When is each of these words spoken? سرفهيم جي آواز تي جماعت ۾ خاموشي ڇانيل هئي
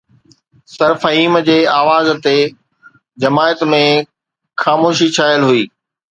سرفهيم 0.75 1.33
جي 1.49 1.57
آواز 1.81 2.07
تي 2.23 2.33
جماعت 3.27 3.59
۾ 3.75 3.83
خاموشي 4.65 5.07
ڇانيل 5.21 5.41
هئي 5.53 5.63